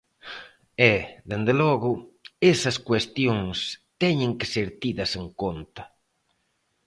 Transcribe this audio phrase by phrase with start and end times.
[0.93, 0.95] E,
[1.31, 1.91] dende logo,
[2.53, 3.57] esas cuestións
[4.01, 5.83] teñen que ser tidas en conta.